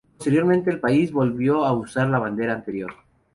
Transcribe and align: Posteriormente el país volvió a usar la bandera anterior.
Posteriormente 0.17 0.71
el 0.71 0.79
país 0.79 1.11
volvió 1.11 1.63
a 1.63 1.73
usar 1.73 2.07
la 2.09 2.17
bandera 2.17 2.53
anterior. 2.55 2.91